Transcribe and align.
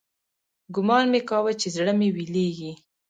ګومان 0.75 1.05
مې 1.11 1.21
کاوه 1.29 1.51
چې 1.61 1.67
زړه 1.75 1.93
مې 1.99 2.07
ويلېږي. 2.15 2.71